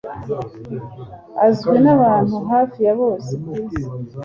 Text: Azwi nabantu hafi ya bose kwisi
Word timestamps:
Azwi 1.45 1.77
nabantu 1.85 2.35
hafi 2.51 2.79
ya 2.85 2.93
bose 3.01 3.29
kwisi 3.43 3.81